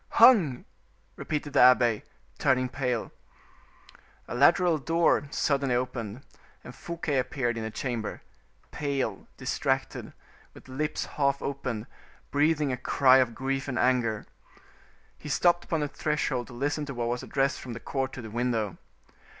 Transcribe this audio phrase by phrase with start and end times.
[0.13, 0.65] "Hung!"
[1.15, 2.01] repeated the abbe,
[2.39, 3.11] turning pale.
[4.27, 6.23] A lateral door suddenly opened,
[6.63, 8.23] and Fouquet appeared in the chamber,
[8.71, 10.11] pale, distracted,
[10.55, 11.85] with lips half opened,
[12.31, 14.25] breathing a cry of grief and anger.
[15.19, 18.23] He stopped upon the threshold to listen to what was addressed from the court to
[18.23, 18.77] the window.